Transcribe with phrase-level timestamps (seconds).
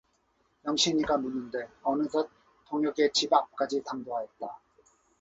[0.65, 2.27] 영신이가 묻는데 어느덧
[2.69, 4.59] 동혁의 집 앞까지 당도하였다.